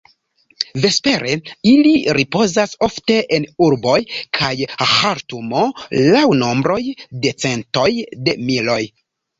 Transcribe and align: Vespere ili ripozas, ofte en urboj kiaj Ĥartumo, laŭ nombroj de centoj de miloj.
Vespere 0.85 1.35
ili 1.71 1.91
ripozas, 2.19 2.73
ofte 2.89 3.19
en 3.39 3.47
urboj 3.67 3.99
kiaj 4.39 4.53
Ĥartumo, 4.95 5.69
laŭ 6.17 6.27
nombroj 6.43 6.83
de 7.27 7.39
centoj 7.47 7.91
de 8.27 8.41
miloj. 8.51 8.83